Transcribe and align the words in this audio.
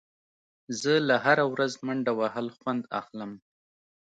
زه 0.81 0.93
له 1.07 1.15
هره 1.25 1.45
ورځ 1.53 1.73
منډه 1.85 2.11
وهل 2.19 2.47
خوند 2.57 2.83
اخلم. 2.99 3.31